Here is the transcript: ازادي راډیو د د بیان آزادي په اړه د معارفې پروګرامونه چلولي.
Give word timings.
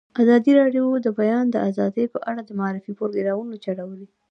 ازادي 0.21 0.51
راډیو 0.61 0.85
د 0.99 1.03
د 1.05 1.07
بیان 1.19 1.45
آزادي 1.69 2.05
په 2.13 2.19
اړه 2.29 2.41
د 2.43 2.49
معارفې 2.59 2.91
پروګرامونه 2.99 3.55
چلولي. 3.65 4.07